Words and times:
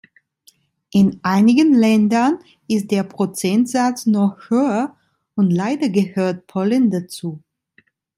In 0.89 1.19
einigen 1.21 1.75
Ländern 1.75 2.39
ist 2.67 2.89
der 2.89 3.03
Prozentsatz 3.03 4.07
noch 4.07 4.49
höher, 4.49 4.97
und 5.35 5.51
leider 5.51 5.89
gehört 5.89 6.47
Polen 6.47 6.89
dazu. 6.89 7.39